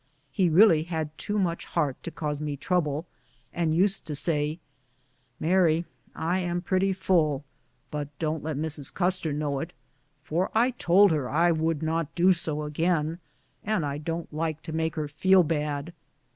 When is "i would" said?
11.29-11.83